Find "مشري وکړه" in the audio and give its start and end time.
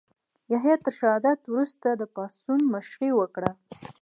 2.73-3.51